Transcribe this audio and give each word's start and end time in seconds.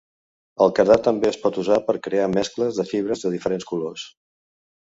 El 0.65 0.71
cardat 0.79 1.03
també 1.07 1.29
es 1.33 1.37
pot 1.43 1.59
usar 1.63 1.77
per 1.89 1.97
crear 2.09 2.31
mescles 2.39 2.81
de 2.81 2.89
fibres 2.95 3.25
de 3.27 3.33
diferents 3.37 3.73
colors. 3.75 4.09